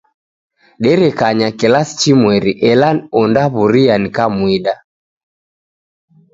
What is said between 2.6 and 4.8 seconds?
ela ondaw'uria nikamwida.